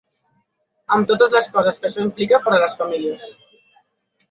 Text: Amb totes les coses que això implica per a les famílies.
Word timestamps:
Amb 0.95 1.09
totes 1.11 1.35
les 1.35 1.51
coses 1.59 1.79
que 1.83 1.87
això 1.91 2.07
implica 2.07 2.41
per 2.47 2.57
a 2.57 2.65
les 2.65 2.77
famílies. 2.83 3.31